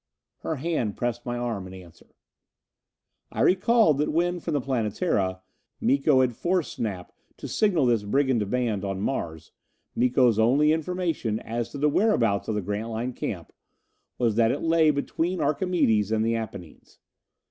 Her 0.39 0.55
hand 0.55 0.97
pressed 0.97 1.27
my 1.27 1.37
arm 1.37 1.67
in 1.67 1.75
answer. 1.75 2.15
I 3.31 3.41
recalled 3.41 3.99
that 3.99 4.11
when, 4.11 4.39
from 4.39 4.55
the 4.55 4.59
Planetara, 4.59 5.41
Miko 5.79 6.21
had 6.21 6.35
forced 6.35 6.71
Snap 6.73 7.13
to 7.37 7.47
signal 7.47 7.85
this 7.85 8.01
brigand 8.01 8.49
band 8.49 8.83
on 8.83 8.99
Mars, 8.99 9.51
Miko's 9.95 10.39
only 10.39 10.71
information 10.71 11.39
as 11.41 11.69
to 11.69 11.77
the 11.77 11.87
whereabouts 11.87 12.47
of 12.47 12.55
the 12.55 12.63
Grantline 12.63 13.13
camp 13.13 13.53
was 14.17 14.37
that 14.37 14.51
it 14.51 14.63
lay 14.63 14.89
between 14.89 15.39
Archimedes 15.39 16.11
and 16.11 16.25
the 16.25 16.35
Apennines. 16.35 16.97